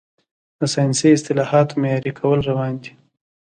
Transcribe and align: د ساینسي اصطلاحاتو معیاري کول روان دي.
د 0.59 0.61
ساینسي 0.73 1.07
اصطلاحاتو 1.17 1.77
معیاري 1.81 2.11
کول 2.19 2.39
روان 2.49 2.73
دي. 2.83 2.91